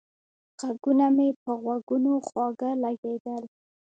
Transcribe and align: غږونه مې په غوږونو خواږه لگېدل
غږونه 0.61 1.05
مې 1.15 1.27
په 1.43 1.51
غوږونو 1.61 2.11
خواږه 2.27 2.69
لگېدل 2.83 3.43